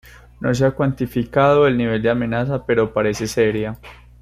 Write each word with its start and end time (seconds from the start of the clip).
No 0.39 0.51
se 0.55 0.65
ha 0.65 0.71
cuantificado 0.71 1.67
el 1.67 1.77
nivel 1.77 2.01
de 2.01 2.09
amenaza 2.09 2.65
pero 2.65 2.91
parece 2.91 3.27
seria. 3.27 3.77